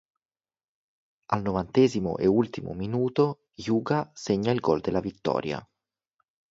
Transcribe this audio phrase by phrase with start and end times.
[1.27, 5.63] Al novantesimo e ultimo minuto Hyuga segna il gol della vittoria.